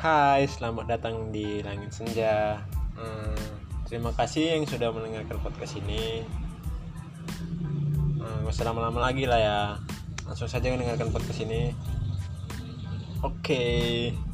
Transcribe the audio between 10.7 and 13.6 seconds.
mendengarkan podcast ini. Oke.